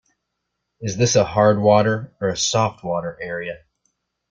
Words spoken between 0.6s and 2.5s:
Is this a hard water or a